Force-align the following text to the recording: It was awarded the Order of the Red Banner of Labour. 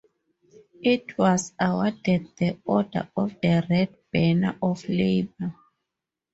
It 0.81 1.15
was 1.15 1.53
awarded 1.59 2.29
the 2.35 2.57
Order 2.65 3.07
of 3.15 3.35
the 3.39 3.63
Red 3.69 3.95
Banner 4.11 4.57
of 4.59 4.89
Labour. 4.89 5.53